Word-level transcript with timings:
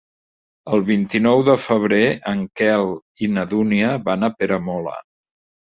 El 0.77 0.85
vint-i-nou 0.87 1.43
de 1.49 1.55
febrer 1.65 2.01
en 2.33 2.41
Quel 2.63 2.89
i 3.27 3.29
na 3.37 3.47
Dúnia 3.53 3.93
van 4.09 4.31
a 4.31 4.35
Peramola. 4.41 4.99